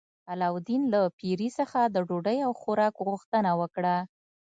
علاوالدین 0.31 0.83
له 0.93 1.01
پیري 1.17 1.49
څخه 1.59 1.79
د 1.87 1.97
ډوډۍ 2.07 2.37
او 2.47 2.51
خوراک 2.61 2.95
غوښتنه 3.07 3.51
وکړه. 3.61 3.95